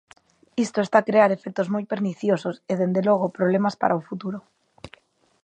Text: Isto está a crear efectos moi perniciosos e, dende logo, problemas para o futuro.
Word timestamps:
Isto 0.65 0.79
está 0.81 0.97
a 0.99 1.07
crear 1.09 1.29
efectos 1.31 1.67
moi 1.73 1.83
perniciosos 1.93 2.55
e, 2.71 2.73
dende 2.81 3.01
logo, 3.09 3.35
problemas 3.37 3.75
para 3.81 3.99
o 3.99 4.05
futuro. 4.09 4.39